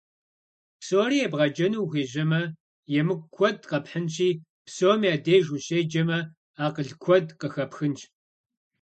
Псори 0.79 1.17
ебгъэджэну 1.25 1.79
ухуежьэмэ, 1.83 2.41
емыкӀу 2.99 3.29
куэд 3.35 3.57
къэпхьынщи, 3.69 4.29
псом 4.65 5.01
я 5.11 5.15
деж 5.25 5.45
ущеджэмэ, 5.55 6.19
акъыл 6.65 6.89
куэд 7.03 7.27
къыхэпхынщ. 7.39 7.99